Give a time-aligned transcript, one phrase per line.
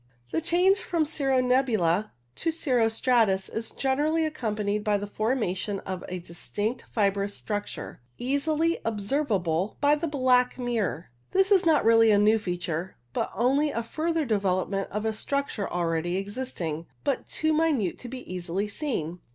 [0.31, 6.03] The change from cirro nebula to cirro stratus is generally accompanied by the formation of
[6.09, 11.11] a distinct fibrous structure, easily observable by the black mirror.
[11.33, 15.69] This is not really a new feature, but only a further development of a structure
[15.69, 19.19] already existing, but too minute to be easily seen.